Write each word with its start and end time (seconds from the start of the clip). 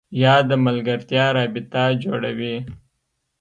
یا 0.23 0.35
د 0.49 0.51
ملګرتیا 0.65 1.25
رابطه 1.37 1.83
جوړوي 2.03 2.55